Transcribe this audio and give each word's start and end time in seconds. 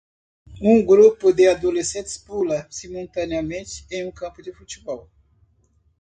Um 0.59 0.83
grupo 0.83 1.31
de 1.31 1.47
adolescentes 1.47 2.17
pula 2.17 2.65
simultaneamente 2.71 3.85
em 3.91 4.07
um 4.07 4.11
campo 4.11 4.41
de 4.41 4.51
futebol. 4.51 5.07